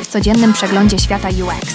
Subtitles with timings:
[0.00, 1.74] W codziennym przeglądzie świata UX.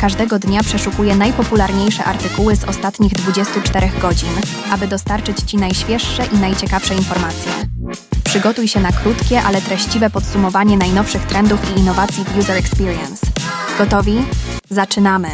[0.00, 4.28] Każdego dnia przeszukuję najpopularniejsze artykuły z ostatnich 24 godzin,
[4.70, 7.52] aby dostarczyć Ci najświeższe i najciekawsze informacje.
[8.24, 13.26] Przygotuj się na krótkie, ale treściwe podsumowanie najnowszych trendów i innowacji w User Experience.
[13.78, 14.24] Gotowi?
[14.68, 15.28] Zaczynamy!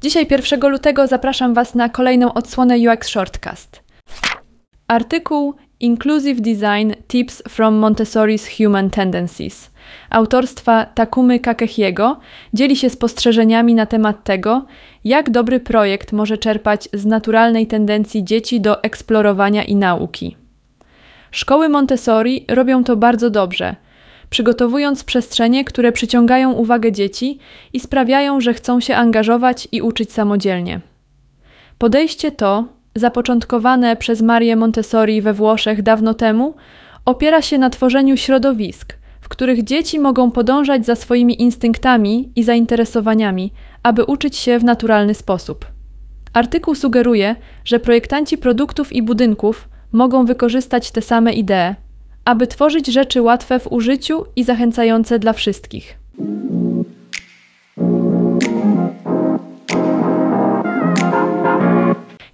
[0.00, 3.82] Dzisiaj 1 lutego zapraszam Was na kolejną odsłonę UX Shortcast.
[4.88, 9.70] Artykuł Inclusive Design Tips from Montessori's Human Tendencies
[10.10, 12.20] autorstwa Takumy Kakehiego
[12.54, 14.64] dzieli się spostrzeżeniami na temat tego,
[15.04, 20.36] jak dobry projekt może czerpać z naturalnej tendencji dzieci do eksplorowania i nauki.
[21.30, 23.76] Szkoły Montessori robią to bardzo dobrze,
[24.30, 27.38] przygotowując przestrzenie, które przyciągają uwagę dzieci
[27.72, 30.80] i sprawiają, że chcą się angażować i uczyć samodzielnie.
[31.78, 32.64] Podejście to,
[32.98, 36.54] zapoczątkowane przez Marię Montessori we Włoszech dawno temu,
[37.04, 43.52] opiera się na tworzeniu środowisk, w których dzieci mogą podążać za swoimi instynktami i zainteresowaniami,
[43.82, 45.66] aby uczyć się w naturalny sposób.
[46.32, 51.74] Artykuł sugeruje, że projektanci produktów i budynków mogą wykorzystać te same idee,
[52.24, 55.98] aby tworzyć rzeczy łatwe w użyciu i zachęcające dla wszystkich.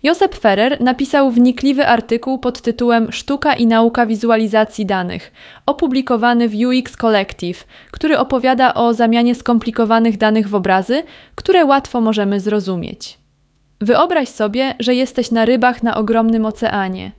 [0.04, 5.32] Josep Ferrer napisał wnikliwy artykuł pod tytułem Sztuka i nauka wizualizacji danych,
[5.66, 11.02] opublikowany w UX Collective, który opowiada o zamianie skomplikowanych danych w obrazy,
[11.34, 13.18] które łatwo możemy zrozumieć.
[13.80, 17.12] Wyobraź sobie, że jesteś na rybach na ogromnym oceanie.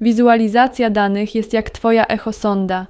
[0.00, 2.86] Wizualizacja danych jest jak Twoja echosonda,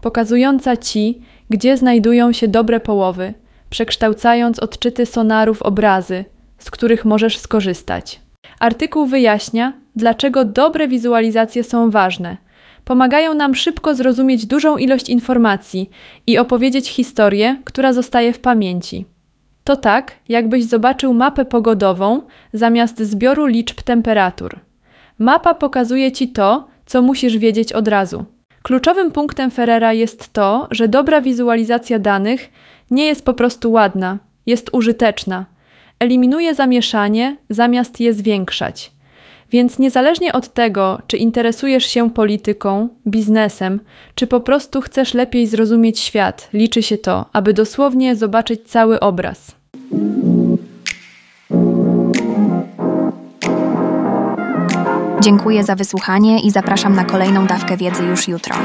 [0.00, 3.34] pokazująca Ci, gdzie znajdują się dobre połowy,
[3.70, 6.24] przekształcając odczyty sonarów obrazy,
[6.58, 8.20] z których możesz skorzystać.
[8.60, 12.36] Artykuł wyjaśnia, dlaczego dobre wizualizacje są ważne.
[12.84, 15.90] Pomagają nam szybko zrozumieć dużą ilość informacji
[16.26, 19.06] i opowiedzieć historię, która zostaje w pamięci.
[19.64, 22.22] To tak, jakbyś zobaczył mapę pogodową
[22.52, 24.60] zamiast zbioru liczb temperatur.
[25.18, 28.24] Mapa pokazuje ci to, co musisz wiedzieć od razu.
[28.62, 32.50] Kluczowym punktem Ferrera jest to, że dobra wizualizacja danych
[32.90, 35.46] nie jest po prostu ładna, jest użyteczna
[36.00, 38.92] eliminuje zamieszanie zamiast je zwiększać.
[39.50, 43.80] Więc niezależnie od tego, czy interesujesz się polityką, biznesem,
[44.14, 49.54] czy po prostu chcesz lepiej zrozumieć świat, liczy się to, aby dosłownie zobaczyć cały obraz.
[55.20, 58.56] Dziękuję za wysłuchanie i zapraszam na kolejną dawkę wiedzy już jutro.